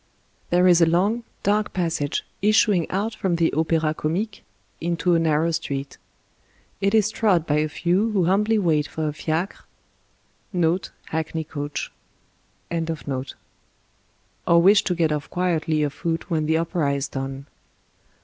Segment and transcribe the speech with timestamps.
[0.49, 4.43] There is a long, dark passage issuing out from the Opera Comique
[4.79, 5.99] into a narrow street.
[6.81, 9.59] It is trod by a few who humbly wait for a fiacre
[10.53, 13.31] ^
[14.47, 17.45] or wish to get off quietly o' foot when the opera is done.